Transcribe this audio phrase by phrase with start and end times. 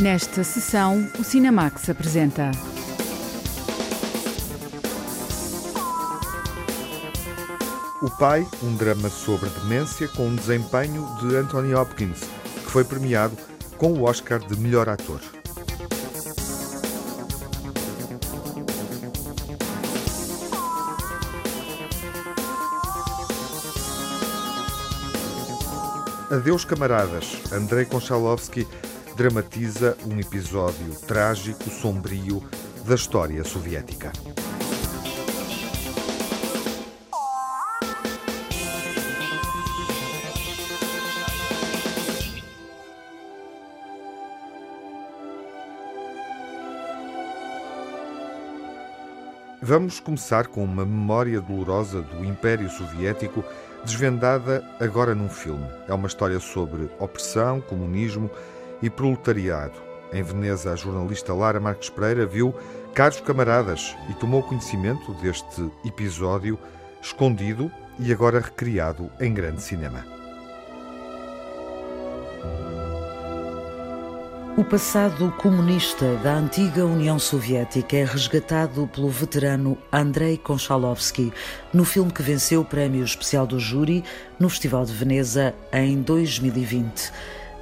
[0.00, 2.50] Nesta sessão, o Cinemax apresenta.
[8.02, 12.20] O Pai, um drama sobre demência com um desempenho de Anthony Hopkins,
[12.64, 13.36] que foi premiado
[13.78, 15.20] com o Oscar de melhor ator.
[26.30, 28.66] Adeus camaradas, Andrei Konchalovsky
[29.16, 32.42] dramatiza um episódio trágico, sombrio
[32.84, 34.12] da história soviética.
[49.62, 53.42] Vamos começar com uma memória dolorosa do Império Soviético
[53.84, 55.66] desvendada agora num filme.
[55.88, 58.30] É uma história sobre opressão, comunismo
[58.84, 59.82] e proletariado.
[60.12, 62.54] Em Veneza, a jornalista Lara Marques Pereira viu
[62.94, 66.58] Caros Camaradas e tomou conhecimento deste episódio
[67.02, 70.04] escondido e agora recriado em grande cinema.
[74.56, 81.32] O passado comunista da antiga União Soviética é resgatado pelo veterano Andrei Konchalovsky
[81.72, 84.04] no filme que venceu o Prémio Especial do Júri
[84.38, 87.10] no Festival de Veneza em 2020.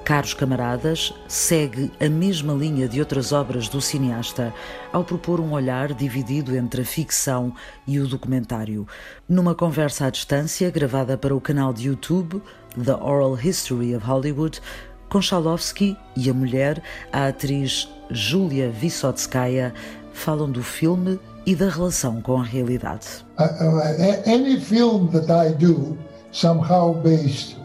[0.04, 4.52] Caros camaradas, segue a mesma linha de outras obras do cineasta
[4.92, 7.54] ao propor um olhar dividido entre a ficção
[7.86, 8.86] e o documentário.
[9.28, 12.42] Numa conversa à distância gravada para o canal de YouTube
[12.82, 14.60] The Oral History of Hollywood,
[15.08, 19.72] Konchalovsky e a mulher, a atriz Julia Vysotskaya,
[20.12, 23.06] falam do filme e da relação com a realidade.
[23.38, 25.96] Uh, uh, any film that I do
[26.32, 27.61] somehow based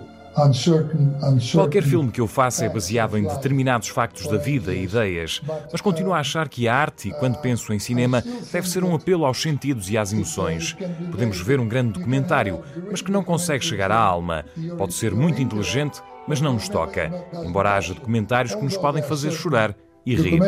[1.53, 5.81] Qualquer filme que eu faça é baseado em determinados factos da vida e ideias, mas
[5.81, 9.41] continuo a achar que a arte, quando penso em cinema, deve ser um apelo aos
[9.41, 10.75] sentidos e às emoções.
[11.11, 14.45] Podemos ver um grande documentário, mas que não consegue chegar à alma.
[14.77, 17.11] Pode ser muito inteligente, mas não nos toca,
[17.43, 20.39] embora haja documentários que nos podem fazer chorar e rir.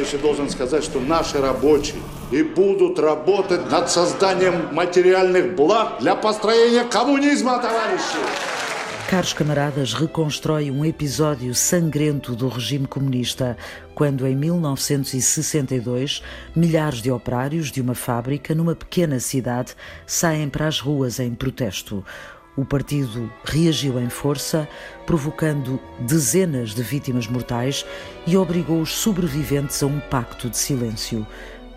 [0.00, 2.00] товарищи, должен сказать, что наши рабочие
[2.30, 8.18] и будут работать над созданием материальных благ для построения коммунизма, товарищи.
[9.08, 13.56] Caros camaradas, reconstrói um episódio sangrento do regime comunista,
[13.94, 16.24] quando em 1962
[16.56, 22.04] milhares de operários de uma fábrica numa pequena cidade saem para as ruas em protesto.
[22.57, 24.67] O partido reagiu em força,
[25.05, 27.85] provocando dezenas de vítimas mortais
[28.27, 31.25] e obrigou os sobreviventes a um pacto de silêncio.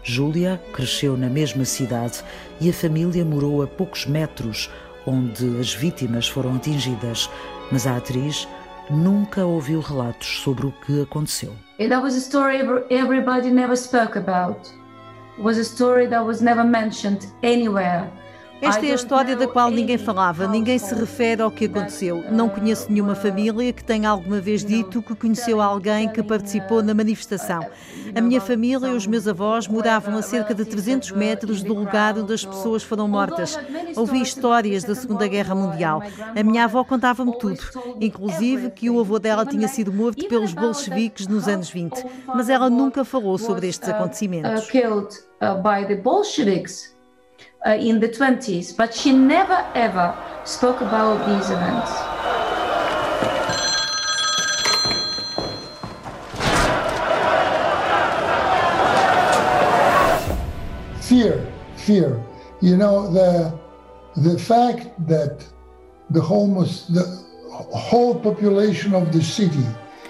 [0.03, 2.25] Júlia cresceu na mesma cidade
[2.61, 4.69] e a família morou a poucos metros
[5.07, 7.31] onde as vítimas foram atingidas,
[7.71, 8.49] mas a atriz
[8.91, 11.55] nunca ouviu relatos sobre o que aconteceu.
[11.79, 12.59] That was a story
[12.91, 14.69] everybody never spoke about.
[15.37, 18.11] It was a story that was never mentioned anywhere.
[18.65, 22.25] Esta é a história da qual ninguém falava, ninguém se refere ao que aconteceu.
[22.31, 26.95] Não conheço nenhuma família que tenha alguma vez dito que conheceu alguém que participou na
[26.95, 27.61] manifestação.
[28.15, 32.17] A minha família e os meus avós moravam a cerca de 300 metros do lugar
[32.19, 33.59] onde as pessoas foram mortas.
[33.97, 36.03] Ouvi histórias da Segunda Guerra Mundial.
[36.35, 37.61] A minha avó contava-me tudo,
[38.01, 42.71] inclusive que o avô dela tinha sido morto pelos bolcheviques nos anos 20, mas ela
[42.71, 44.71] nunca falou sobre estes acontecimentos
[47.65, 50.15] uh, in the 20s, but she never ever
[50.45, 51.91] spoke about these events.
[61.09, 62.21] Fear, fear.
[62.61, 63.59] You know, the,
[64.17, 65.45] the fact that
[66.11, 67.05] the homeless, the
[67.53, 69.65] whole population of the city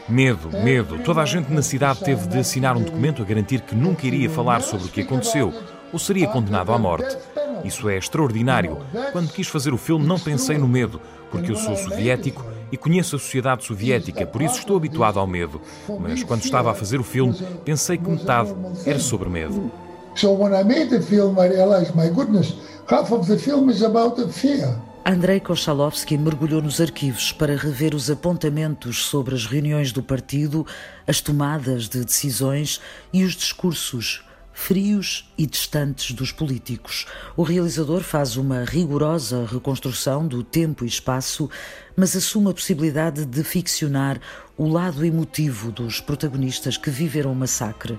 [0.06, 0.98] Medo, medo.
[0.98, 4.28] Toda a gente na cidade teve de assinar um documento a garantir que nunca iria
[4.28, 5.50] falar sobre o que aconteceu
[5.94, 7.16] ou seria condenado à morte.
[7.64, 8.78] Isso é extraordinário.
[9.12, 11.00] Quando quis fazer o filme, não pensei no medo,
[11.30, 15.62] porque eu sou soviético e conheço a sociedade soviética, por isso estou habituado ao medo.
[16.00, 17.32] Mas quando estava a fazer o filme,
[17.64, 18.52] pensei que metade
[18.84, 19.70] era sobre medo.
[20.16, 22.54] So when I made the film, I realized, my goodness,
[22.90, 24.76] half of the film is about the fear.
[25.06, 30.66] Andrei Konchalovsky mergulhou nos arquivos para rever os apontamentos sobre as reuniões do partido,
[31.06, 32.80] as tomadas de decisões
[33.12, 34.23] e os discursos
[34.54, 37.06] frios e distantes dos políticos.
[37.36, 41.50] O realizador faz uma rigorosa reconstrução do tempo e espaço,
[41.96, 44.18] mas assume a possibilidade de ficcionar
[44.56, 47.98] o lado emotivo dos protagonistas que viveram o massacre.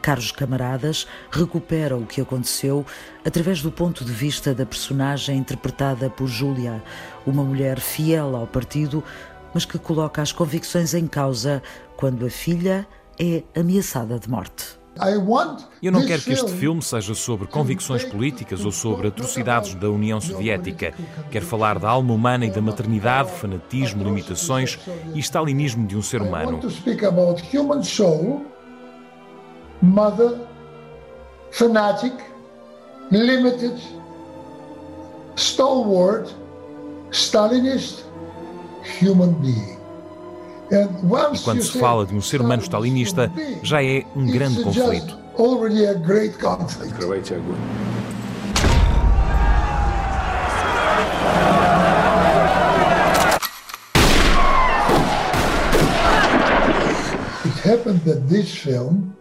[0.00, 2.86] Caros Camaradas recupera o que aconteceu
[3.24, 6.80] através do ponto de vista da personagem interpretada por Júlia,
[7.26, 9.02] uma mulher fiel ao partido,
[9.52, 11.60] mas que coloca as convicções em causa
[11.96, 12.86] quando a filha
[13.18, 14.85] é ameaçada de morte.
[15.82, 20.20] Eu não quero que este filme seja sobre convicções políticas ou sobre atrocidades da União
[20.20, 20.94] Soviética.
[21.30, 24.78] Quero falar da alma humana e da maternidade, fanatismo, limitações
[25.14, 26.60] e stalinismo de um ser humano.
[29.82, 30.40] Mother,
[31.52, 32.14] fanatic,
[33.10, 33.78] limited,
[35.36, 36.34] stalwart,
[37.10, 38.04] Stalinist
[39.00, 39.75] human being.
[40.70, 43.30] E quando se fala de um ser humano stalinista,
[43.62, 45.18] já é um grande conflito.
[57.44, 59.14] It happened that this film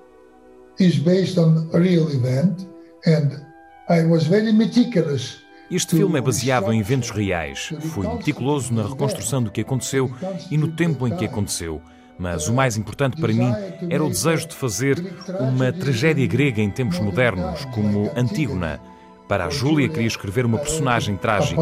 [0.79, 2.67] is based on a real event
[3.05, 3.45] and
[3.87, 7.73] I was very meticulous este filme é baseado em eventos reais.
[7.91, 10.11] Fui meticuloso na reconstrução do que aconteceu
[10.51, 11.81] e no tempo em que aconteceu.
[12.17, 13.51] Mas o mais importante para mim
[13.89, 14.97] era o desejo de fazer
[15.39, 18.79] uma tragédia grega em tempos modernos, como Antígona.
[19.27, 21.61] Para a Júlia, queria escrever uma personagem trágica.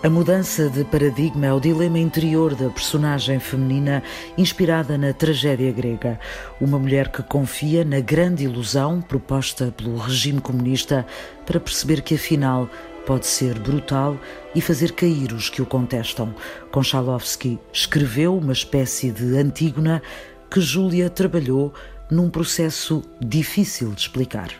[0.00, 4.00] A mudança de paradigma é o dilema interior da personagem feminina
[4.36, 6.20] inspirada na tragédia grega.
[6.60, 11.04] Uma mulher que confia na grande ilusão proposta pelo regime comunista
[11.44, 12.70] para perceber que afinal
[13.04, 14.16] pode ser brutal
[14.54, 16.32] e fazer cair os que o contestam.
[16.70, 20.00] Konchalovsky escreveu uma espécie de Antígona
[20.48, 21.74] que Júlia trabalhou
[22.08, 24.50] num processo difícil de explicar.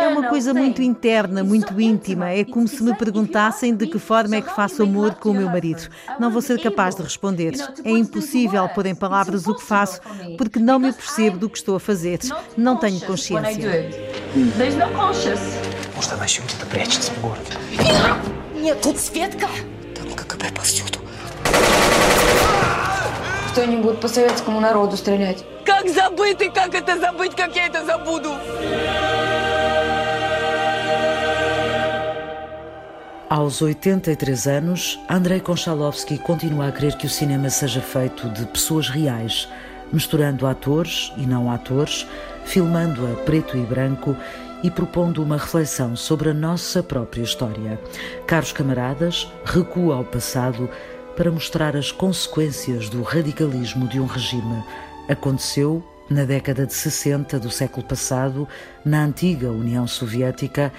[0.00, 2.30] É uma coisa muito interna, muito íntima.
[2.30, 5.48] É como se me perguntassem de que forma é que faço amor com o meu
[5.48, 5.88] marido.
[6.18, 7.54] Não vou ser capaz de responder.
[7.84, 10.00] É impossível pôr em palavras o que faço,
[10.36, 12.20] porque não me percebo do que estou a fazer.
[12.56, 13.92] Não tenho consciência.
[15.94, 17.52] Может, она еще где-то прячется в городе?
[18.56, 19.48] Нет, тут Светка!
[19.94, 20.98] Там КГБ повсюду.
[23.56, 25.44] Кто-нибудь по советскому народу стрелять.
[25.64, 28.30] Как забыть и как это забыть, как я это забуду?
[33.28, 38.90] Aos 83 anos, Andrei Konchalovsky continua a querer que o cinema seja feito de pessoas
[38.90, 39.48] reais,
[39.90, 42.06] misturando atores e não atores,
[42.44, 44.14] filmando a preto e branco
[44.62, 47.80] e propondo uma reflexão sobre a nossa própria história.
[48.26, 50.68] Caros camaradas, recua ao passado
[51.17, 54.63] para mostrar as consequências do radicalismo de um regime.
[55.09, 58.47] Aconteceu na década de 60 do século passado,
[58.85, 60.71] na antiga União Soviética,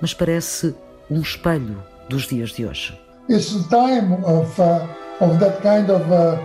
[0.00, 0.76] mas parece
[1.10, 2.98] um espelho dos dias de hoje.
[3.28, 4.88] It's the time of, uh,
[5.20, 6.38] of that kind of uh,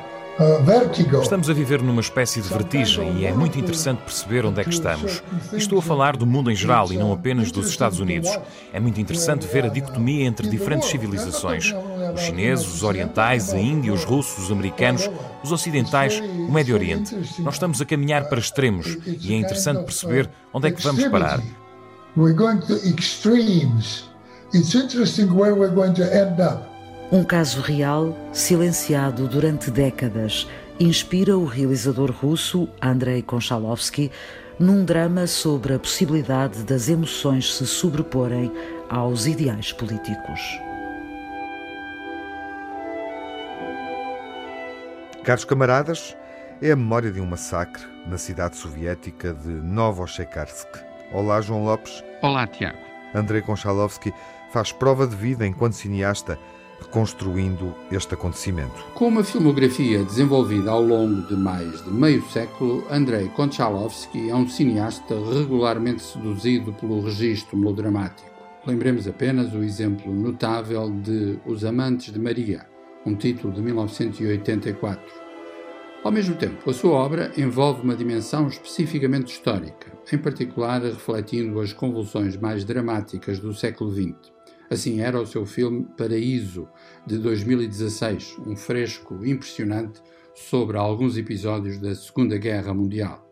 [1.22, 4.70] Estamos a viver numa espécie de vertigem e é muito interessante perceber onde é que
[4.70, 5.24] estamos.
[5.54, 8.30] Estou a falar do mundo em geral e não apenas dos Estados Unidos.
[8.74, 11.74] É muito interessante ver a dicotomia entre diferentes civilizações:
[12.14, 15.10] os chineses, os orientais, a Índia, os russos, os americanos,
[15.42, 17.16] os ocidentais, o Médio Oriente.
[17.40, 21.42] Nós estamos a caminhar para extremos e é interessante perceber onde é que vamos parar.
[22.18, 24.10] We're going to extremes.
[24.54, 26.75] It's interesting where we're going to end up.
[27.16, 34.12] Um caso real, silenciado durante décadas, inspira o realizador russo Andrei Konchalovsky
[34.60, 38.52] num drama sobre a possibilidade das emoções se sobreporem
[38.90, 40.42] aos ideais políticos.
[45.24, 46.18] Caros camaradas,
[46.62, 50.68] é a memória de um massacre na cidade soviética de Novoshekarsk.
[51.14, 52.04] Olá, João Lopes.
[52.22, 52.78] Olá, Tiago.
[53.14, 54.14] Andrei Konchalovsky
[54.52, 56.38] faz prova de vida enquanto cineasta,
[56.86, 58.84] reconstruindo este acontecimento.
[58.94, 64.48] Com uma filmografia desenvolvida ao longo de mais de meio século, Andrei Konchalovsky é um
[64.48, 68.30] cineasta regularmente seduzido pelo registro melodramático.
[68.66, 72.66] Lembremos apenas o exemplo notável de Os Amantes de Maria,
[73.06, 75.26] um título de 1984.
[76.04, 81.74] Ao mesmo tempo, a sua obra envolve uma dimensão especificamente histórica, em particular refletindo as
[81.74, 84.35] convulsões mais dramáticas do século XX.
[84.70, 86.68] Assim era o seu filme Paraíso,
[87.06, 90.02] de 2016, um fresco impressionante
[90.34, 93.26] sobre alguns episódios da Segunda Guerra Mundial.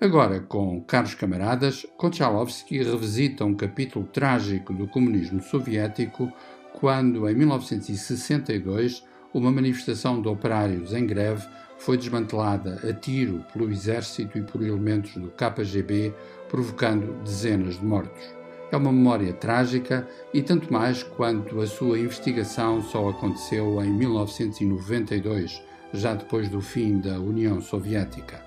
[0.00, 6.32] Agora, com Caros Camaradas, Konchalovsky revisita um capítulo trágico do comunismo soviético
[6.74, 11.46] quando, em 1962, uma manifestação de operários em greve
[11.78, 16.14] foi desmantelada a tiro pelo exército e por elementos do KGB,
[16.48, 18.36] provocando dezenas de mortos.
[18.70, 25.62] É uma memória trágica e tanto mais quanto a sua investigação só aconteceu em 1992,
[25.92, 28.44] já depois do fim da União Soviética.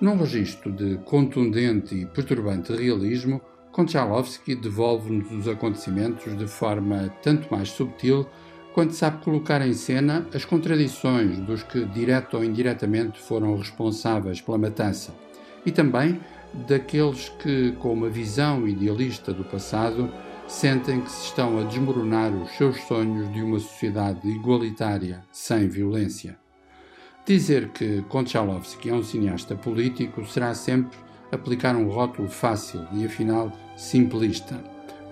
[0.00, 7.68] Num registro de contundente e perturbante realismo, Konchalovsky devolve-nos os acontecimentos de forma tanto mais
[7.68, 8.26] subtil
[8.72, 14.58] quanto sabe colocar em cena as contradições dos que, direto ou indiretamente, foram responsáveis pela
[14.58, 15.12] matança,
[15.66, 16.18] e também
[16.52, 20.10] daqueles que, com uma visão idealista do passado,
[20.46, 26.36] sentem que se estão a desmoronar os seus sonhos de uma sociedade igualitária, sem violência.
[27.24, 30.98] Dizer que Konchalovsky é um cineasta político será sempre
[31.30, 34.62] aplicar um rótulo fácil e, afinal, simplista.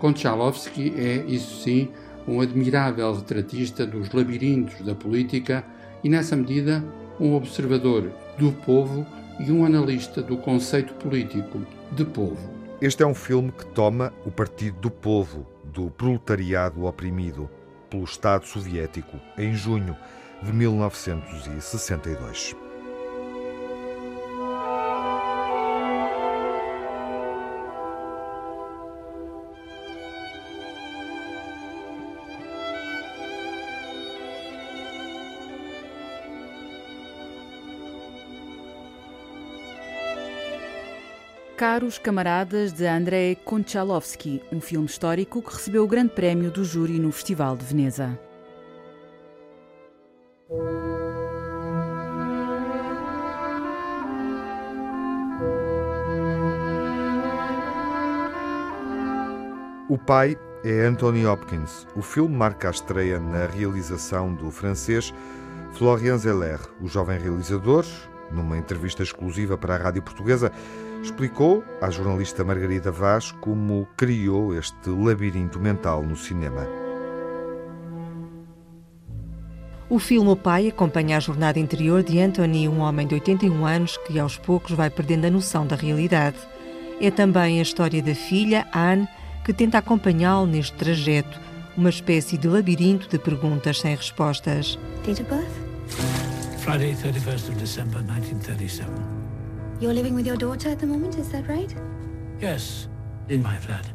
[0.01, 1.89] Konchalovsky é, isso sim,
[2.27, 5.65] um admirável retratista dos labirintos da política
[6.03, 6.85] e, nessa medida,
[7.21, 9.07] um observador do povo
[9.39, 12.51] e um analista do conceito político de povo.
[12.81, 17.51] Este é um filme que toma o partido do povo, do proletariado oprimido
[17.91, 19.97] pelo Estado soviético, em junho
[20.43, 22.68] de 1962.
[41.79, 46.99] Caros Camaradas de Andrei Konchalovsky, um filme histórico que recebeu o grande prémio do júri
[46.99, 48.19] no Festival de Veneza.
[59.89, 61.87] O pai é Anthony Hopkins.
[61.95, 65.15] O filme marca a estreia na realização do francês
[65.75, 67.85] Florian Zeller, o jovem realizador,
[68.33, 70.51] numa entrevista exclusiva para a Rádio Portuguesa,
[71.03, 76.67] explicou à jornalista Margarida Vaz como criou este labirinto mental no cinema.
[79.91, 83.97] O filme O Pai acompanha a jornada interior de Anthony, um homem de 81 anos
[84.07, 86.37] que aos poucos vai perdendo a noção da realidade.
[87.01, 89.09] É também a história da filha, Anne,
[89.45, 91.41] que tenta acompanhá-lo neste trajeto,
[91.75, 94.79] uma espécie de labirinto de perguntas sem respostas.
[95.07, 95.69] Date of birth?
[96.59, 99.18] Friday, 31st of December, 1937.
[99.81, 101.73] You're living with your daughter at the moment, is that right?
[102.41, 102.89] Yes,
[103.29, 103.87] in my flat.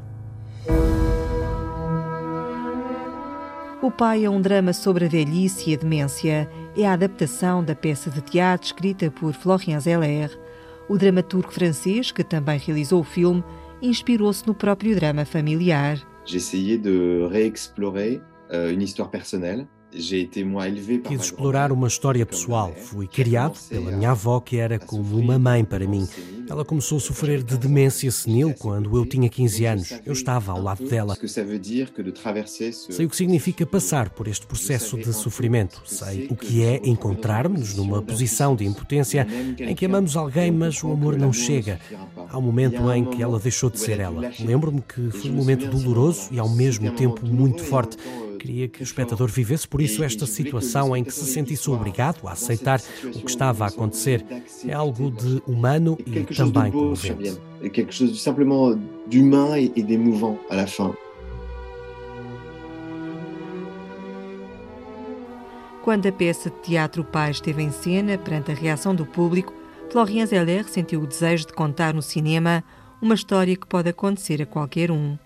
[3.82, 6.50] O Pai é um drama sobre a velhice e a demência.
[6.78, 10.32] É a adaptação da peça de teatro escrita por Florian Zeller.
[10.88, 13.44] O dramaturgo francês, que também realizou o filme,
[13.82, 15.98] inspirou-se no próprio drama familiar.
[16.26, 18.22] J'essayais de réexplorer
[18.54, 19.68] euh, une histoire personnelle
[21.10, 22.74] Quis explorar uma história pessoal.
[22.76, 26.08] Fui criado pela minha avó, que era como uma mãe para mim.
[26.50, 29.94] Ela começou a sofrer de demência senil quando eu tinha 15 anos.
[30.06, 31.16] Eu estava ao lado dela.
[32.74, 35.82] Sei o que significa passar por este processo de sofrimento.
[35.86, 40.92] Sei o que é encontrarmos numa posição de impotência em que amamos alguém, mas o
[40.92, 41.80] amor não chega.
[42.30, 44.32] Há um momento em que ela deixou de ser ela.
[44.40, 47.98] Lembro-me que foi um momento doloroso e ao mesmo tempo muito forte.
[48.40, 52.32] Queria que o espectador vivesse por isso esta situação em que se sentisse obrigado a
[52.32, 54.26] aceitar o que estava a acontecer.
[54.68, 57.40] É algo de humano e também comovente.
[57.62, 60.94] É quelque chose simplement d'humain et d'émouvant à la fin.
[65.84, 69.54] Quando a peça de teatro Pai esteve em cena perante a reação do público,
[69.92, 72.64] Florian Zeller sentiu o desejo de contar no cinema
[73.02, 75.18] uma história que pode acontecer a qualquer um.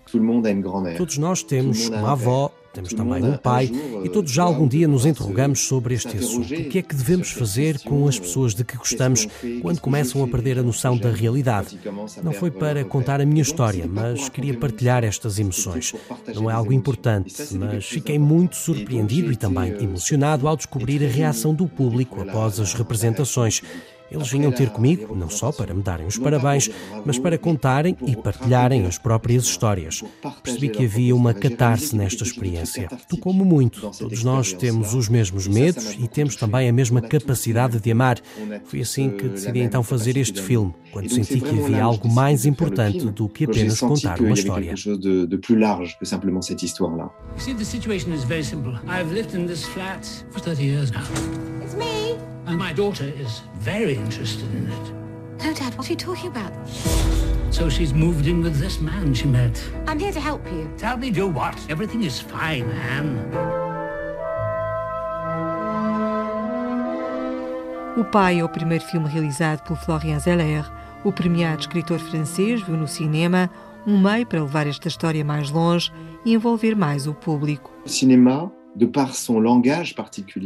[0.96, 3.70] Todos nós temos uma avó, temos também um pai
[4.04, 6.54] e todos já algum dia nos interrogamos sobre este assunto.
[6.54, 9.26] O que é que devemos fazer com as pessoas de que gostamos
[9.60, 11.76] quando começam a perder a noção da realidade?
[12.22, 15.92] Não foi para contar a minha história, mas queria partilhar estas emoções.
[16.32, 21.52] Não é algo importante, mas fiquei muito surpreendido e também emocionado ao descobrir a reação
[21.52, 23.60] do público após as representações.
[24.10, 26.70] Eles vinham ter comigo, não só para me darem os parabéns,
[27.04, 30.02] mas para contarem e partilharem as próprias histórias.
[30.42, 32.88] Percebi que havia uma catarse nesta experiência.
[33.08, 33.90] Tocou-me muito.
[33.98, 38.18] Todos nós temos os mesmos medos e temos também a mesma capacidade de amar.
[38.64, 43.06] Foi assim que decidi então fazer este filme, quando senti que havia algo mais importante
[43.10, 44.74] do que apenas contar uma história.
[51.68, 52.37] It's me.
[52.48, 55.44] And my daughter is very interested in it.
[55.44, 56.50] No, Dad, what are you talking about?
[57.50, 59.62] So she's moved in with this man she met.
[59.86, 60.70] I'm here to help you.
[60.78, 61.54] Tell me, do what?
[61.68, 63.18] Everything is fine, Anne.
[67.98, 70.64] O Pai é o primeiro filme realizado por Florian Zeller.
[71.04, 73.50] O premiado escritor francês viu no cinema
[73.86, 75.92] um meio para levar esta história mais longe
[76.24, 77.70] e envolver mais o público.
[77.84, 78.50] O cinema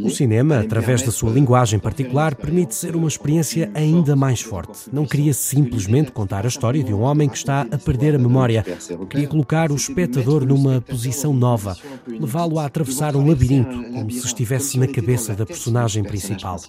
[0.04, 4.88] O cinema, através da sua linguagem particular, permite ser uma experiência ainda mais forte.
[4.92, 8.64] Não queria simplesmente contar a história de um homem que está a perder a memória.
[9.10, 14.78] Queria colocar o espectador numa posição nova, levá-lo a atravessar um labirinto, como se estivesse
[14.78, 16.60] na cabeça da personagem principal.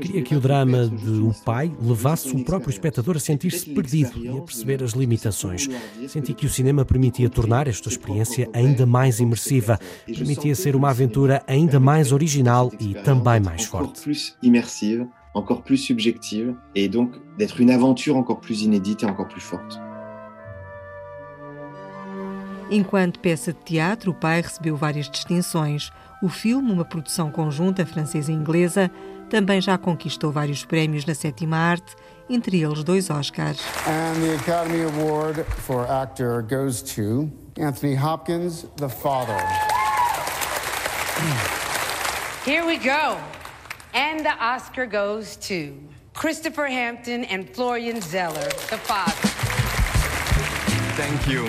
[0.00, 4.28] Queria que o drama de O Pai levasse o próprio espectador a sentir-se perdido e
[4.28, 5.68] a perceber as limitações.
[6.08, 11.42] Senti que o cinema permitia tornar esta experiência ainda mais imersiva, permitia ser uma aventura
[11.46, 14.06] ainda mais original e também mais forte.
[15.36, 19.80] encore plus subjective et donc d'être une aventure encore plus inédite et encore plus forte.
[22.70, 25.90] Enquanto peça de teatro, o pai recebeu várias distinções.
[26.22, 28.88] O filme, uma produção conjunta francesa e inglesa,
[29.28, 31.96] também já conquistou vários prémios na sétima arte,
[32.30, 33.60] entre eles dois Oscars.
[33.88, 39.73] And the Academy Award for Actor goes to Anthony Hopkins, the father.
[42.44, 43.20] Here we go.
[43.94, 45.78] And the Oscar goes to
[46.12, 49.12] Christopher Hampton and Florian Zeller, the father.
[50.96, 51.48] Thank you.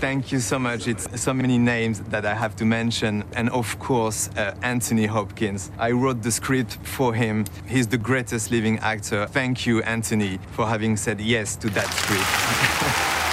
[0.00, 0.88] Thank you so much.
[0.88, 3.24] It's so many names that I have to mention.
[3.34, 5.70] And of course, uh, Anthony Hopkins.
[5.78, 7.46] I wrote the script for him.
[7.66, 9.26] He's the greatest living actor.
[9.26, 13.22] Thank you, Anthony, for having said yes to that script.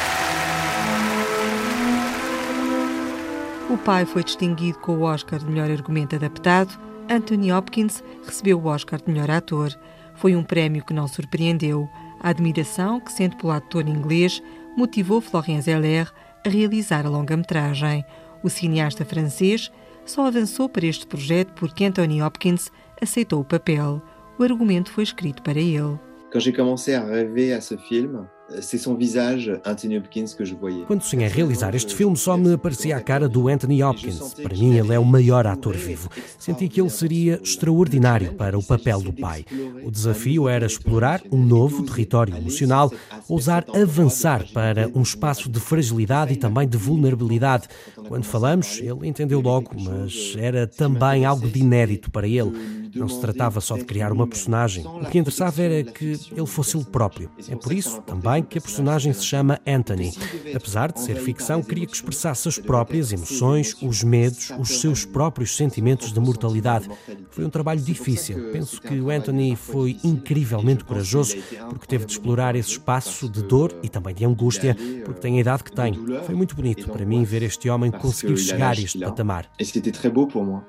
[3.74, 6.80] o pai foi distinguido com o Oscar de melhor argumento adaptado.
[7.10, 9.74] Anthony Hopkins recebeu o Oscar de melhor ator.
[10.14, 11.90] Foi um prémio que não surpreendeu.
[12.20, 14.44] A admiração que sente pelo ator inglês
[14.78, 16.12] motivou Florian Zeller
[16.46, 18.06] a realizar a longa-metragem.
[18.44, 19.72] O cineasta francês
[20.06, 24.04] só avançou para este projeto porque Anthony Hopkins aceitou o papel.
[24.38, 26.00] O argumento foi escrito para ele.
[26.32, 28.26] Quando j'ai commencé a rêver à ce film,
[28.62, 30.86] c'est son visage, Anthony Hopkins, que je voyais.
[30.86, 34.34] Quando sonhei realizar este filme, só me aparecia a cara do Anthony Hopkins.
[34.34, 36.10] Para mim, ele é o maior ator vivo.
[36.38, 39.46] Senti que ele seria extraordinário para o papel do pai.
[39.84, 42.92] O desafio era explorar um novo território emocional,
[43.28, 47.68] ousar avançar para um espaço de fragilidade e também de vulnerabilidade.
[48.08, 52.84] Quando falamos, ele entendeu logo, mas era também algo de inédito para ele.
[52.96, 54.86] Não se tratava só de criar uma personagem.
[54.86, 57.30] O que interessava era que ele fosse ele próprio.
[57.50, 60.14] É por isso também que a personagem se chama Anthony.
[60.56, 65.56] Apesar de ser ficção, queria que expressasse as próprias emoções, os medos, os seus próprios
[65.56, 66.90] sentimentos de mortalidade.
[67.30, 68.52] Foi um trabalho difícil.
[68.52, 71.36] Penso que o Anthony foi incrivelmente corajoso
[71.70, 74.76] porque teve de explorar esse espaço de dor e também de angústia,
[75.06, 75.94] porque tem a idade que tem.
[76.26, 79.50] Foi muito bonito para mim ver este homem conseguir chegar a este patamar.
[79.60, 80.64] E c'était très beau pour moi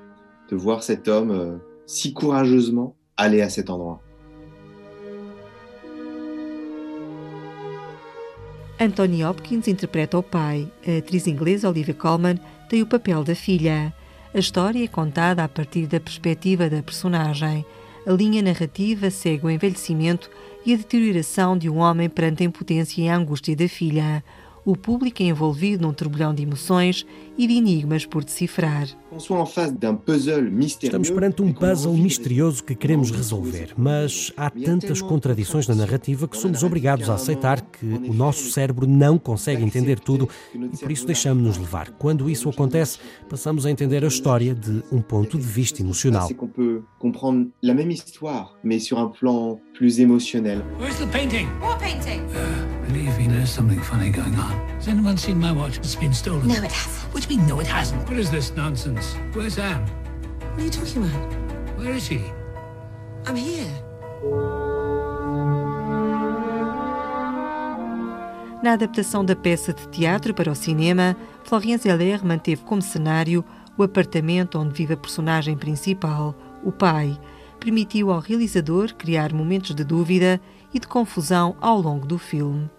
[0.49, 4.04] de voir cet homme euh, si courageusement aller à cet endroit.
[8.79, 10.69] Anthony Hopkins interpreta o pai.
[10.85, 13.93] A atriz inglesa Olivia Colman tem o papel da filha.
[14.33, 17.65] A história é contada a partir da perspectiva da personagem.
[18.05, 20.29] A linha narrativa segue o envelhecimento
[20.65, 24.21] e a deterioração de um homem perante a impotência e a angústia da filha
[24.65, 27.05] o público é envolvido num turbilhão de emoções
[27.37, 28.87] e de enigmas por decifrar.
[30.67, 36.37] Estamos perante um puzzle misterioso que queremos resolver, mas há tantas contradições na narrativa que
[36.37, 41.05] somos obrigados a aceitar que o nosso cérebro não consegue entender tudo e por isso
[41.05, 41.91] deixamos-nos levar.
[41.91, 46.29] Quando isso acontece, passamos a entender a história de um ponto de vista emocional.
[48.85, 50.61] sur un plan plus émotionnel.
[50.79, 51.47] Where's the painting?
[51.59, 52.21] What painting?
[52.29, 54.53] Uh, believe me, there's something funny going on.
[54.77, 55.77] Has anyone seen my watch?
[55.77, 56.47] It's been stolen.
[56.47, 57.13] No, it hasn't.
[57.27, 58.07] You mean, no, it hasn't?
[58.07, 59.15] What is this nonsense?
[59.33, 59.81] Where's Anne?
[60.51, 61.33] What are you talking about?
[61.75, 62.21] Where is she?
[63.25, 63.65] I'm here.
[68.61, 73.43] Na adaptação da peça de teatro para o cinema, Florian Zeller manteve como cenário
[73.75, 77.19] o apartamento onde vive a personagem principal, o pai.
[77.59, 80.39] Permitiu ao realizador criar momentos de dúvida
[80.75, 82.69] e de confusão ao longo do filme.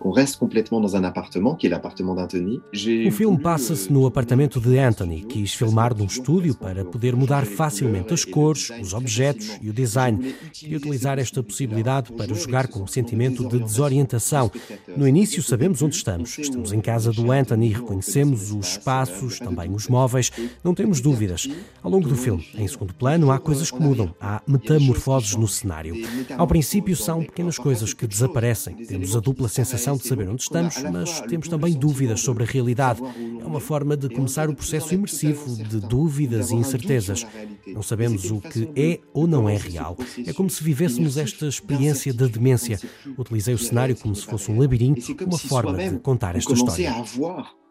[3.09, 5.23] O filme passa-se no apartamento de Anthony.
[5.23, 10.35] Quis filmar num estúdio para poder mudar facilmente as cores, os objetos e o design.
[10.63, 14.51] E utilizar esta possibilidade para jogar com o sentimento de desorientação.
[14.95, 16.37] No início sabemos onde estamos.
[16.37, 20.31] Estamos em casa do Anthony, reconhecemos os espaços, também os móveis,
[20.63, 21.49] não temos dúvidas.
[21.83, 25.95] Ao longo do filme, em segundo plano, há coisas que mudam, há metamorfoses no cenário.
[26.37, 28.75] Ao princípio são pequenas coisas coisas que desaparecem.
[28.75, 33.01] Temos a dupla sensação de saber onde estamos, mas temos também dúvidas sobre a realidade.
[33.41, 37.27] É uma forma de começar o processo imersivo de dúvidas e incertezas.
[37.67, 39.97] Não sabemos o que é ou não é real.
[40.27, 42.81] É como se vivêssemos esta experiência da demência.
[43.17, 46.95] Utilizei o cenário como se fosse um labirinto, uma forma de contar esta história.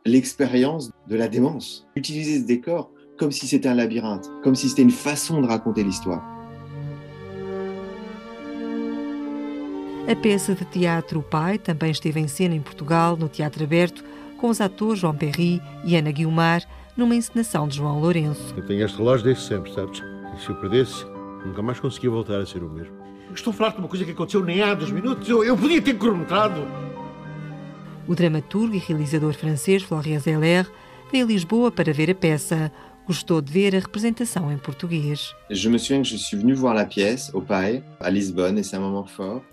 [0.08, 1.88] l'expérience de la démence.
[1.95, 5.84] Utiliser ce décor comme si c'était un labyrinthe, comme si c'était une façon de raconter
[5.84, 6.35] l'histoire.
[10.08, 14.04] A peça de teatro O Pai também esteve em cena em Portugal, no Teatro Aberto,
[14.38, 16.62] com os atores João Perry e Ana Guilmar,
[16.96, 18.54] numa encenação de João Lourenço.
[18.56, 20.04] Eu tenho este relógio desde sempre, sabes?
[20.38, 21.04] E se eu perdesse,
[21.44, 22.94] nunca mais conseguia voltar a ser o mesmo.
[23.34, 25.28] Estou a falar de uma coisa que aconteceu nem há dois minutos.
[25.28, 26.62] Eu, eu podia ter cronometrado.
[28.08, 30.70] O dramaturgo e realizador francês Florian Zeller
[31.12, 32.72] veio a Lisboa para ver a peça.
[33.08, 35.36] Gostou de ver a representação em português.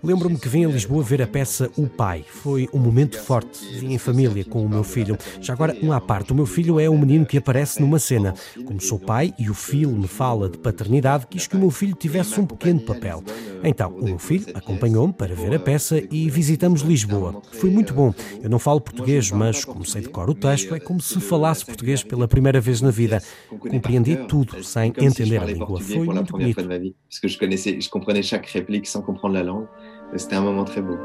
[0.03, 2.25] Lembro-me que vim a Lisboa ver a peça O Pai.
[2.27, 3.63] Foi um momento forte.
[3.79, 5.17] Vim em família com o meu filho.
[5.39, 8.33] Já agora, um à parte, o meu filho é o menino que aparece numa cena.
[8.65, 12.39] Como sou pai e o filme fala de paternidade, quis que o meu filho tivesse
[12.39, 13.23] um pequeno papel.
[13.63, 17.41] Então, o meu filho acompanhou-me para ver a peça e visitamos Lisboa.
[17.53, 18.13] Foi muito bom.
[18.41, 21.65] Eu não falo português, mas como sei de cor o texto, é como se falasse
[21.65, 23.21] português pela primeira vez na vida.
[23.49, 25.79] Compreendi tudo sem entender a língua.
[25.79, 26.55] Foi muito bonito.
[26.55, 29.67] Porque eu conhecia, je comprenais chaque réplique sans comprendre la langue.
[30.15, 30.97] C'était un moment très beau.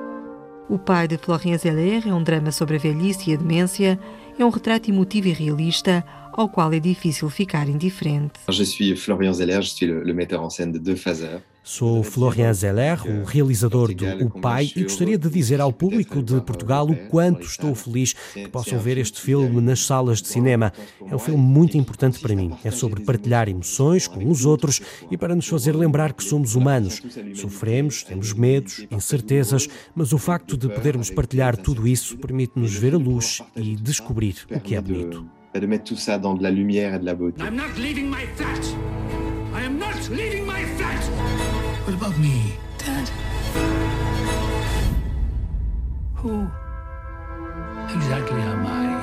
[0.70, 3.98] O Pai de Florian Zeller é um drama sobre a velhice e a demência.
[4.38, 8.40] É um retrato emotivo e realista ao qual é difícil ficar indiferente.
[8.50, 11.40] Je suis Florian Zeller, je suis le, le metteur en scène de Deux Phaseurs.
[11.68, 16.40] Sou Florian Zeller, o realizador do O Pai, e gostaria de dizer ao público de
[16.40, 20.72] Portugal o quanto estou feliz que possam ver este filme nas salas de cinema.
[21.06, 22.54] É um filme muito importante para mim.
[22.64, 27.02] É sobre partilhar emoções com os outros e para nos fazer lembrar que somos humanos.
[27.34, 32.98] Sofremos, temos medos, incertezas, mas o facto de podermos partilhar tudo isso permite-nos ver a
[32.98, 35.28] luz e descobrir o que é bonito.
[35.54, 37.42] De mettre tout ça dans de la lumière et de la beauté.
[37.42, 39.27] I'm not leaving my flat.
[39.54, 41.02] I am not leaving my flat.
[41.84, 43.08] What about me, Dad?
[46.16, 46.48] Who
[47.94, 48.98] exactly am I?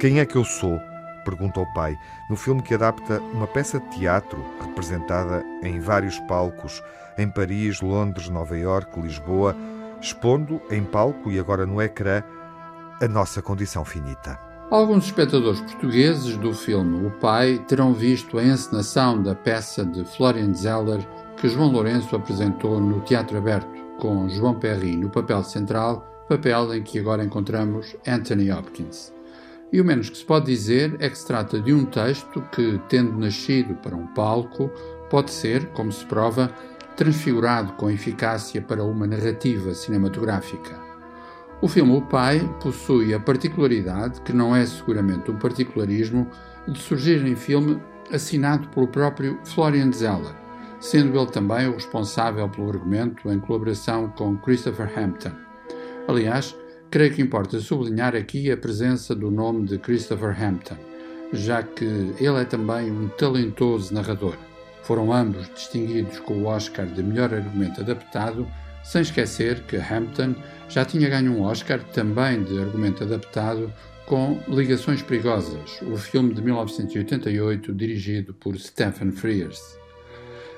[0.00, 0.80] Quem é que eu sou?
[1.24, 6.82] Pergunta o pai, no filme que adapta uma peça de teatro representada em vários palcos,
[7.18, 9.54] em Paris, Londres, Nova Iorque, Lisboa,
[10.00, 12.24] expondo em palco e agora no ecrã
[13.00, 14.38] a nossa condição finita.
[14.70, 20.54] Alguns espectadores portugueses do filme O Pai terão visto a encenação da peça de Florian
[20.54, 21.04] Zeller
[21.36, 26.82] que João Lourenço apresentou no Teatro Aberto, com João Perry no papel central, papel em
[26.82, 29.12] que agora encontramos Anthony Hopkins.
[29.72, 32.80] E o menos que se pode dizer é que se trata de um texto que,
[32.88, 34.70] tendo nascido para um palco,
[35.08, 36.50] pode ser, como se prova,
[36.96, 40.79] transfigurado com eficácia para uma narrativa cinematográfica.
[41.62, 46.26] O filme O Pai possui a particularidade, que não é seguramente um particularismo,
[46.66, 47.78] de surgir em filme
[48.10, 50.34] assinado pelo próprio Florian Zeller,
[50.80, 55.32] sendo ele também o responsável pelo argumento em colaboração com Christopher Hampton.
[56.08, 56.56] Aliás,
[56.90, 60.78] creio que importa sublinhar aqui a presença do nome de Christopher Hampton,
[61.30, 64.34] já que ele é também um talentoso narrador.
[64.82, 68.46] Foram ambos distinguidos com o Oscar de melhor argumento adaptado,
[68.90, 70.34] sem esquecer que Hampton
[70.68, 73.72] já tinha ganho um Oscar também de argumento adaptado
[74.04, 79.78] com Ligações Perigosas, o filme de 1988 dirigido por Stephen Frears.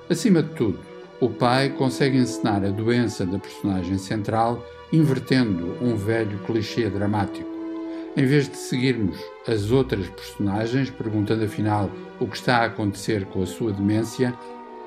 [0.08, 0.80] Acima de tudo,
[1.20, 7.50] o pai consegue encenar a doença da personagem central invertendo um velho clichê dramático.
[8.16, 13.42] Em vez de seguirmos as outras personagens, perguntando afinal o que está a acontecer com
[13.42, 14.32] a sua demência,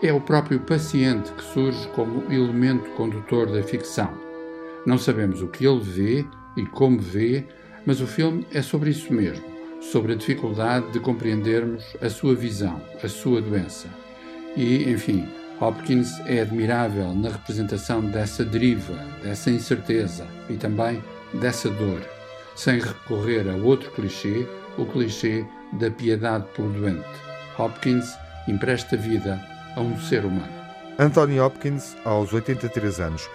[0.04, 4.14] é o próprio paciente que surge como elemento condutor da ficção.
[4.86, 6.26] Não sabemos o que ele vê
[6.58, 7.46] e como vê,
[7.86, 9.46] mas o filme é sobre isso mesmo,
[9.82, 13.88] sobre a dificuldade de compreendermos a sua visão, a sua doença.
[14.56, 15.28] E, enfim,
[15.60, 21.02] Hopkins é admirável na representação dessa deriva, dessa incerteza e também
[21.34, 22.02] dessa dor,
[22.56, 24.46] sem recorrer a outro clichê,
[24.78, 27.06] o clichê da piedade pelo doente.
[27.58, 28.14] Hopkins
[28.48, 30.66] empresta vida a um ser humano.
[30.98, 33.30] Anthony Hopkins, aos 83 anos,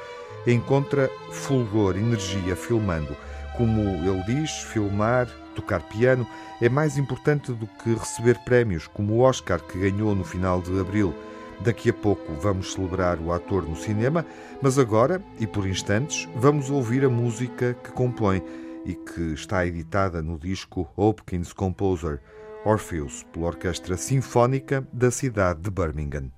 [0.47, 3.17] encontra fulgor, energia filmando.
[3.57, 6.27] Como ele diz, filmar, tocar piano
[6.61, 10.79] é mais importante do que receber prémios, como o Oscar que ganhou no final de
[10.79, 11.15] abril.
[11.61, 14.25] Daqui a pouco vamos celebrar o ator no cinema,
[14.63, 18.43] mas agora, e por instantes, vamos ouvir a música que compõe
[18.87, 22.21] e que está editada no disco Hopkins Composer,
[22.65, 26.31] Orpheus, pela Orquestra Sinfónica da cidade de Birmingham.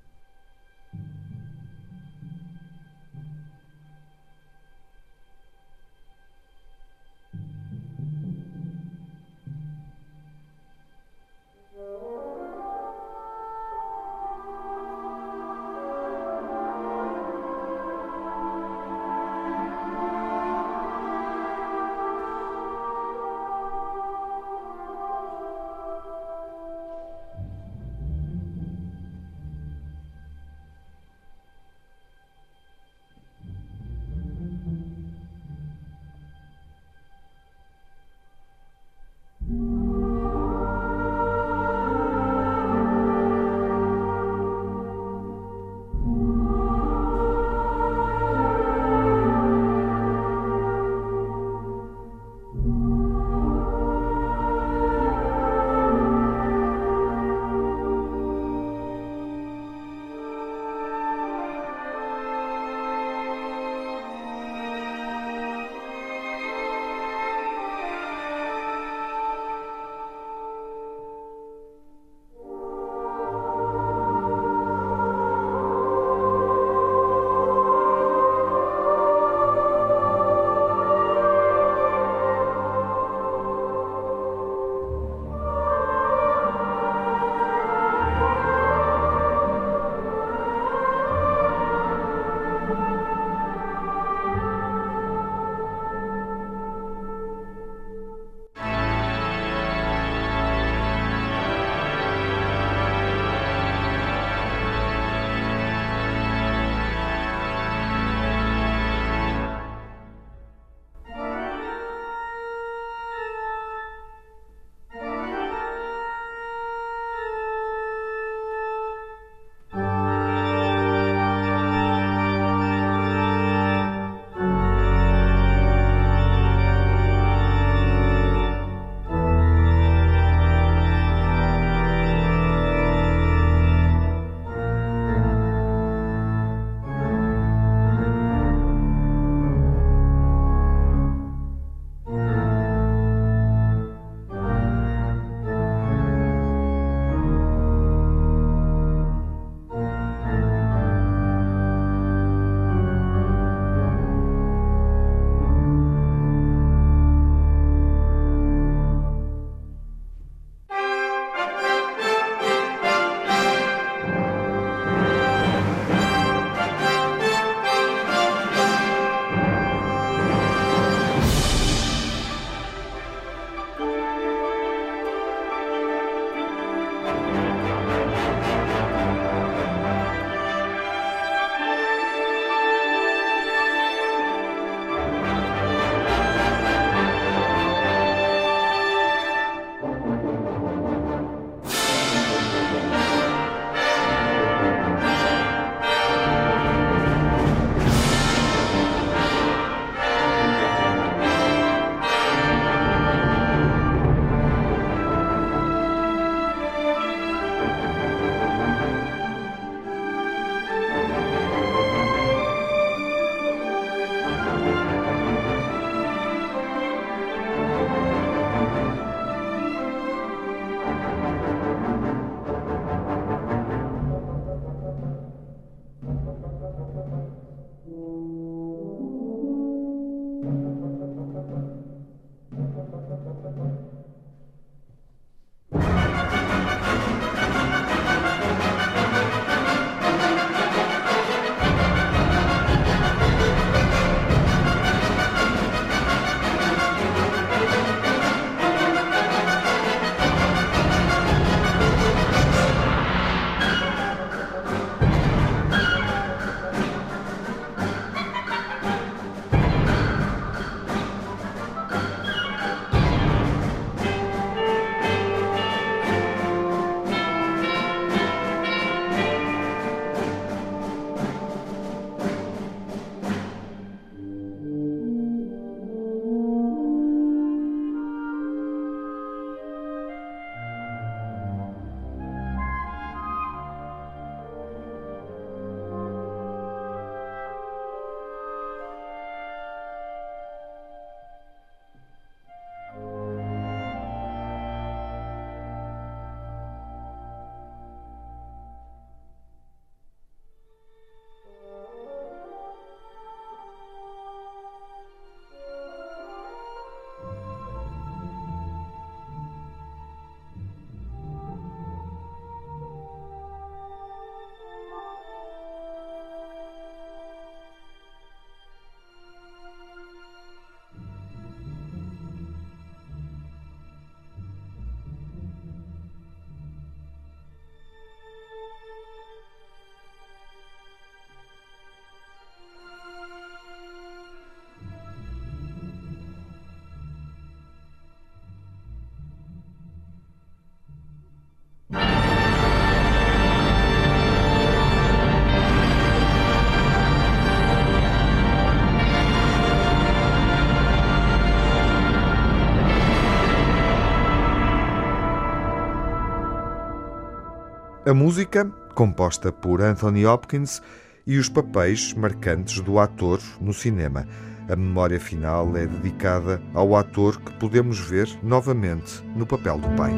[358.12, 360.82] A música, composta por Anthony Hopkins,
[361.26, 364.28] e os papéis marcantes do ator no cinema.
[364.68, 370.12] A memória final é dedicada ao ator que podemos ver novamente no papel do pai.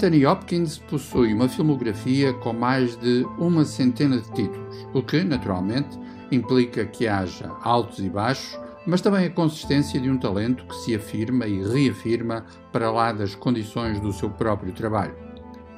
[0.00, 6.00] Anthony Hopkins possui uma filmografia com mais de uma centena de títulos, o que, naturalmente,
[6.32, 10.94] implica que haja altos e baixos, mas também a consistência de um talento que se
[10.94, 15.14] afirma e reafirma para lá das condições do seu próprio trabalho.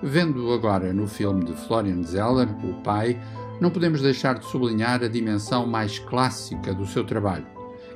[0.00, 3.20] Vendo agora no filme de Florian Zeller, O Pai,
[3.60, 7.46] não podemos deixar de sublinhar a dimensão mais clássica do seu trabalho.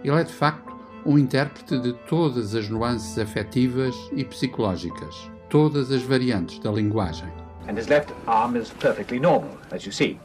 [0.02, 6.02] Ele é, de facto, um intérprete de todas as nuances afetivas e psicológicas todas as
[6.02, 7.30] variantes da linguagem.
[7.68, 10.18] And his left arm is perfectly normal, as you see.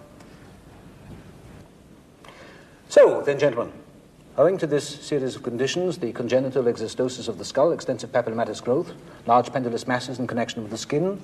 [2.90, 3.72] So, then, gentlemen,
[4.38, 8.94] owing to this series of conditions, the congenital exostosis of the skull, extensive papillomatous growth,
[9.26, 11.20] large pendulous masses in connection with the skin,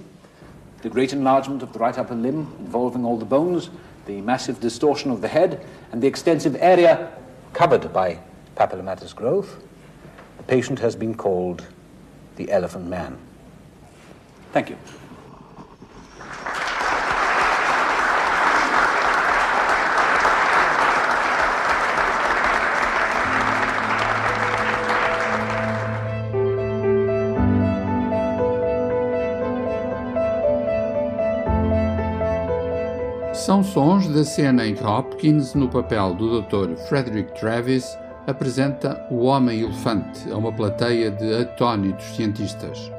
[0.81, 3.69] the great enlargement of the right upper limb involving all the bones,
[4.05, 7.11] the massive distortion of the head, and the extensive area
[7.53, 8.17] covered by
[8.55, 9.61] papillomatous growth,
[10.37, 11.65] the patient has been called
[12.37, 13.17] the elephant man.
[14.57, 14.77] Thank you.
[33.33, 36.75] São sons da cena em que Hopkins, no papel do Dr.
[36.89, 42.96] Frederick Travis, apresenta o Homem-Elefante a uma plateia de atónitos cientistas.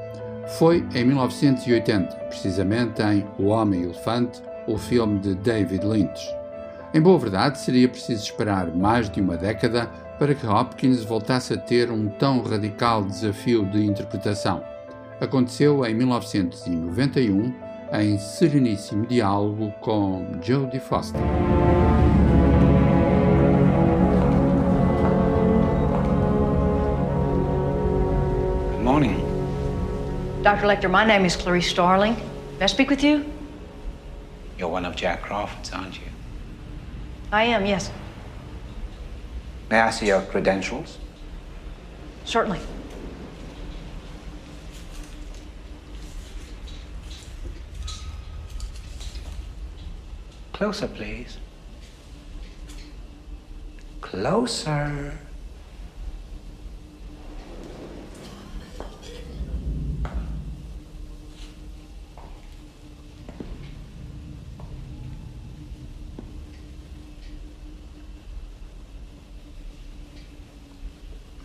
[0.57, 6.27] Foi em 1980, precisamente em O Homem-Elefante, o filme de David Lynch.
[6.93, 9.85] Em boa verdade, seria preciso esperar mais de uma década
[10.17, 14.63] para que Hopkins voltasse a ter um tão radical desafio de interpretação.
[15.21, 17.53] Aconteceu em 1991,
[17.93, 21.21] em sereníssimo diálogo com Jodie Foster.
[30.49, 30.65] Dr.
[30.65, 32.15] Lecter, my name is Clarice Starling.
[32.57, 33.23] May I speak with you?
[34.57, 36.07] You're one of Jack Crawford's, aren't you?
[37.31, 37.91] I am, yes.
[39.69, 40.97] May I see your credentials?
[42.25, 42.59] Certainly.
[50.53, 51.37] Closer, please.
[54.01, 55.13] Closer.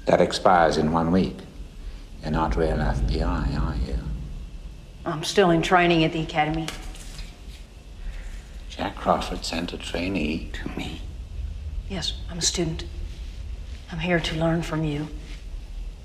[0.06, 1.36] That expires in one week.
[2.20, 3.96] You're not real FBI, are you?
[5.06, 6.66] I'm still in training at the academy.
[8.68, 11.02] Jack Crawford sent a trainee to me.
[11.88, 12.84] Yes, I'm a student.
[13.92, 15.06] I'm here to learn from you.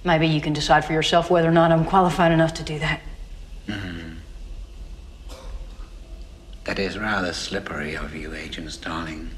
[0.03, 3.01] Maybe you can decide for yourself whether or not I'm qualified enough to do that.
[3.67, 4.17] Mm.
[6.65, 9.31] That is rather slippery of you, Agent Starling.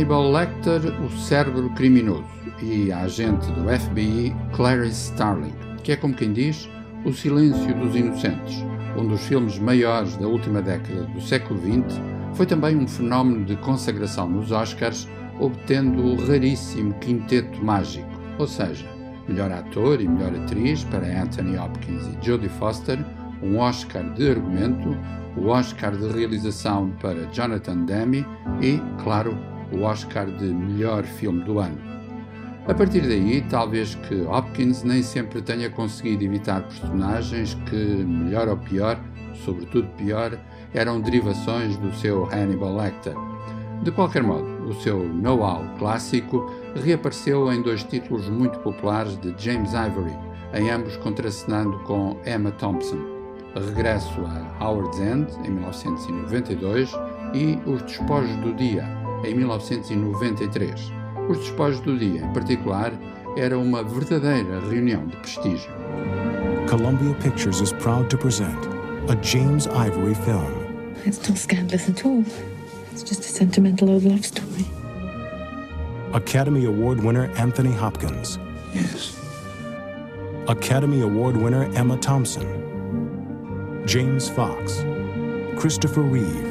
[0.00, 2.24] Hannibal Lecter, o cérebro criminoso,
[2.62, 5.52] e a agente do FBI Clarice Starling,
[5.84, 6.70] que é como quem diz,
[7.04, 8.64] O Silêncio dos Inocentes,
[8.96, 12.00] um dos filmes maiores da última década do século XX,
[12.32, 15.06] foi também um fenómeno de consagração nos Oscars,
[15.38, 18.86] obtendo o raríssimo quinteto mágico, ou seja,
[19.28, 22.98] melhor ator e melhor atriz para Anthony Hopkins e Jodie Foster,
[23.42, 24.96] um Oscar de argumento,
[25.36, 28.26] o Oscar de realização para Jonathan Demme
[28.62, 29.36] e, claro,
[29.72, 31.78] o Oscar de melhor filme do ano.
[32.68, 38.56] A partir daí, talvez que Hopkins nem sempre tenha conseguido evitar personagens que, melhor ou
[38.56, 39.00] pior,
[39.44, 40.38] sobretudo pior,
[40.74, 43.14] eram derivações do seu Hannibal Lecter.
[43.82, 46.52] De qualquer modo, o seu know-how clássico
[46.84, 50.14] reapareceu em dois títulos muito populares de James Ivory,
[50.54, 52.98] em ambos contracenando com Emma Thompson.
[53.54, 56.92] Regresso a Howard's End, em 1992,
[57.34, 58.84] e Os Despojos do Dia,
[59.24, 60.92] em 1993.
[61.28, 62.92] Os Despojos do Dia, em particular,
[63.36, 65.70] era uma verdadeira reunião de prestígio.
[66.68, 68.58] Columbia Pictures is proud to present
[69.08, 70.52] a James Ivory film.
[71.06, 72.24] It's not scandalous at all.
[72.92, 74.66] It's just a sentimental old love story.
[76.12, 78.38] Academy Award winner Anthony Hopkins.
[78.74, 79.16] Yes.
[80.48, 82.46] Academy Award winner Emma Thompson.
[83.86, 84.84] James Fox.
[85.56, 86.49] Christopher Reeve.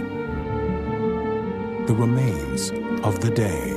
[1.90, 2.72] The remains
[3.04, 3.74] of the day.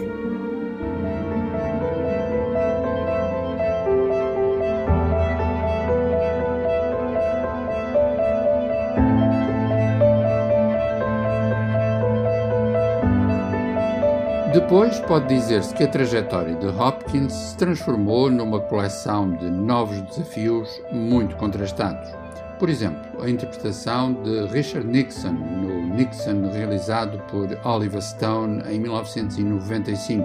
[14.53, 20.69] Depois, pode dizer-se que a trajetória de Hopkins se transformou numa coleção de novos desafios
[20.93, 22.22] muito contrastados.
[22.63, 30.25] Por exemplo, a interpretação de Richard Nixon no Nixon realizado por Oliver Stone em 1995.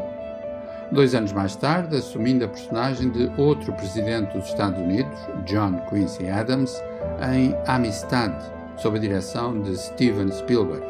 [0.92, 5.18] Dois anos mais tarde, assumindo a personagem de outro presidente dos Estados Unidos,
[5.48, 6.80] John Quincy Adams,
[7.34, 8.32] em Amistad,
[8.76, 10.86] sob a direção de Steven Spielberg.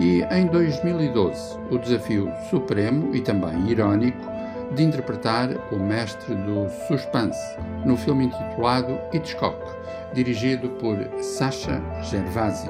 [0.00, 4.33] E em 2012, o desafio supremo e também irónico
[4.74, 9.56] de interpretar o mestre do suspense no filme intitulado Hitchcock,
[10.12, 12.68] dirigido por Sacha Gervasi.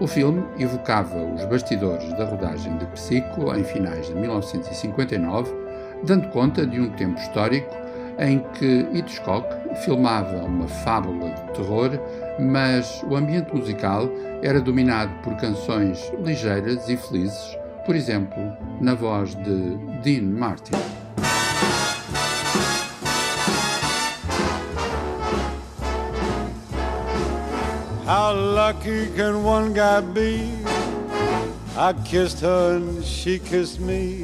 [0.00, 5.52] O filme evocava os bastidores da rodagem de Psico em finais de 1959,
[6.04, 7.74] dando conta de um tempo histórico
[8.18, 9.46] em que Hitchcock
[9.84, 11.90] filmava uma fábula de terror,
[12.38, 14.08] mas o ambiente musical
[14.42, 18.36] era dominado por canções ligeiras e felizes, por exemplo,
[18.80, 21.01] na voz de Dean Martin.
[28.12, 30.52] How lucky can one guy be?
[31.74, 34.22] I kissed her and she kissed me.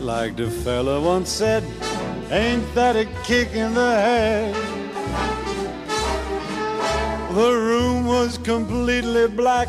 [0.00, 1.62] Like the fella once said,
[2.28, 4.52] ain't that a kick in the head?
[7.36, 9.68] The room was completely black.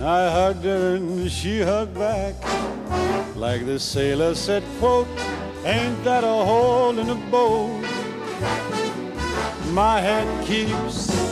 [0.00, 2.36] I hugged her and she hugged back.
[3.34, 5.08] Like the sailor said, quote,
[5.64, 7.82] ain't that a hole in the boat?
[9.72, 11.19] My head keeps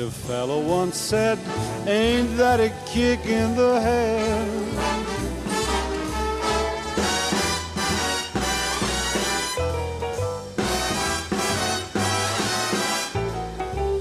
[0.00, 1.38] The fellow once said,
[1.86, 4.48] ain't that a kick in the head?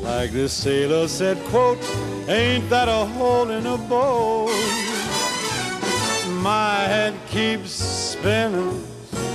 [0.02, 1.78] Like the sailor said, quote,
[2.30, 4.56] ain't that a hole in a boat?
[6.41, 8.88] My head keeps spinning.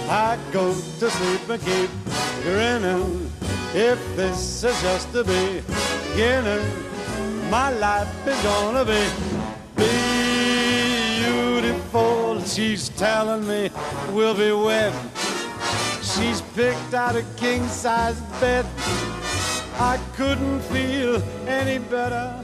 [0.08, 1.90] I go to sleep and keep
[2.42, 3.30] grinning.
[3.74, 5.24] If this is just the
[7.50, 9.04] my life is gonna be
[11.24, 12.40] beautiful.
[12.44, 13.70] She's telling me
[14.12, 14.92] we'll be wed.
[16.02, 18.64] She's picked out a king size bed.
[19.80, 22.43] I couldn't feel any better.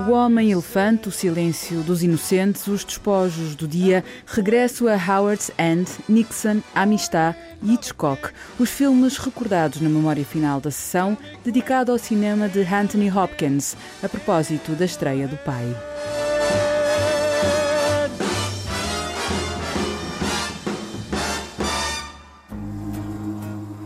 [0.00, 6.60] O Homem-Elefante, O Silêncio dos Inocentes, Os Despojos do Dia, Regresso a Howard's End, Nixon,
[6.74, 12.62] Amistad e Hitchcock, os filmes recordados na memória final da sessão, dedicada ao cinema de
[12.62, 15.64] Anthony Hopkins, a propósito da estreia do pai.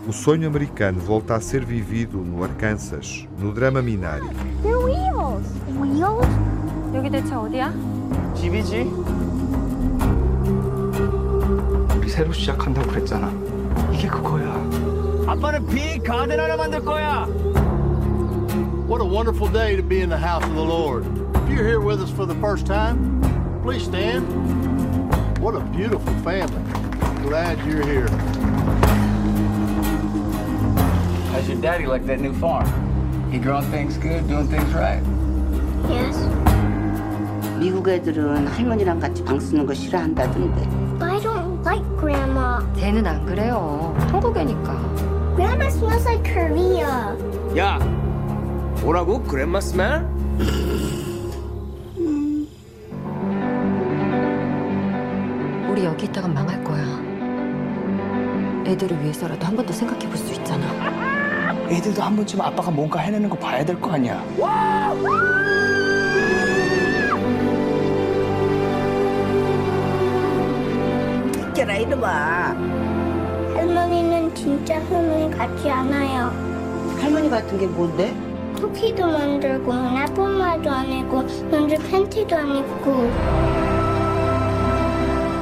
[0.08, 4.28] O sonho americano volta a ser vivido no Arkansas, no drama Minari.
[4.62, 5.46] They're wheels.
[5.68, 6.26] Wheels?
[6.94, 7.72] 여기 대체 어디야?
[8.34, 8.82] 집이지.
[11.96, 13.32] 우리 새로 시작한다고 그랬잖아.
[13.92, 14.52] 이게 그거야.
[15.26, 17.26] 아빠는 빅 가든 하나 만들 거야.
[18.86, 21.06] What a wonderful day to be in the house of the Lord.
[21.44, 23.20] If you're here with us for the first time,
[23.62, 24.26] please stand.
[25.40, 26.62] What a beautiful family.
[27.22, 28.08] Glad you're here.
[31.39, 32.67] How's your daddy like that new farm?
[33.31, 34.99] He growing things good, doing things right?
[35.87, 36.17] Yes.
[37.57, 40.61] 미국 애들은 할머니랑 같이 방 쓰는 거 싫어한다던데.
[40.99, 42.59] I don't like Grandma.
[42.75, 43.95] 걔는 안 그래요.
[44.11, 44.75] 한국 애니까.
[45.37, 47.15] Grandma smells like Korea.
[47.57, 47.77] 야,
[48.81, 49.23] 뭐라고?
[49.23, 50.03] 그랜마 스멜?
[55.69, 56.83] 우리 여기 있다가 망할 거야.
[58.65, 60.98] 애들을 위해서라도 한 번 더 생각해 볼 수 있잖아.
[61.69, 64.23] 애들도 한 번쯤 아빠가 뭔가 해내는 거 봐야 될 거 아니야.
[71.53, 72.55] 깨라 이놈아.
[73.55, 76.31] 할머니는 진짜 손을 같지 않아요.
[77.01, 78.13] 할머니 같은 게 뭔데?
[78.55, 82.91] 쿠키도 만들고 나쁜 안 입고 먼저 팬티도 안 입고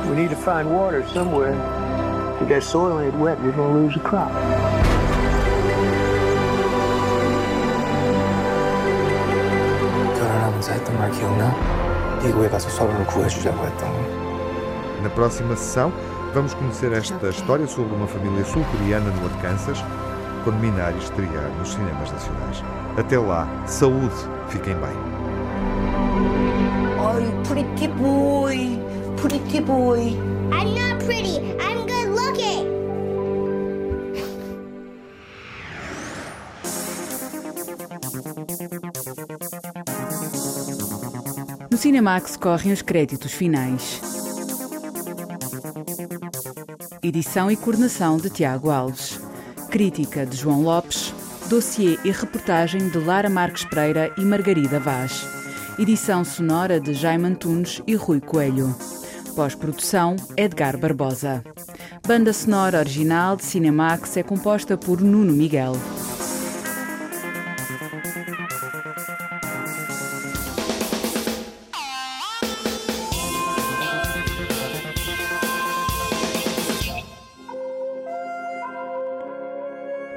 [0.08, 1.54] We need to find water somewhere.
[2.42, 4.32] If that soil ain't wet, you're gonna lose a crop.
[10.67, 11.55] 혼하면서 했던 말 기억나?
[12.23, 14.23] 미국에 가서 서로를 구해주자고 했던 거.
[15.03, 15.93] Na próxima sessão,
[16.33, 19.83] vamos conhecer esta história sobre uma família sul-coreana no Arkansas,
[20.45, 22.63] quando Minari estrear nos cinemas nacionais.
[22.97, 24.15] Até lá, saúde,
[24.49, 24.97] fiquem bem.
[26.99, 28.81] 어이, 프리티 보이,
[29.17, 30.17] 프리티 보이.
[30.51, 31.56] I'm not pretty.
[41.78, 44.02] No Cinemax correm os créditos finais.
[47.04, 49.20] Edição e coordenação de Tiago Alves.
[49.70, 51.14] Crítica de João Lopes.
[51.48, 55.24] Dossiê e reportagem de Lara Marques Pereira e Margarida Vaz.
[55.78, 58.76] Edição sonora de Jaime Antunes e Rui Coelho.
[59.36, 61.44] Pós-produção Edgar Barbosa.
[62.08, 65.74] Banda sonora original de Cinemax é composta por Nuno Miguel.